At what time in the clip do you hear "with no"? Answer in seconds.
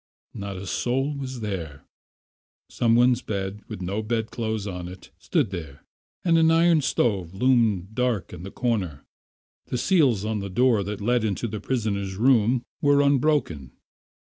3.67-4.01